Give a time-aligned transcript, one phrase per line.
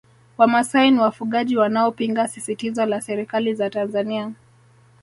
[0.37, 4.31] Wamasai ni wafugaji wanaopinga sisitizo la serikali za Tanzania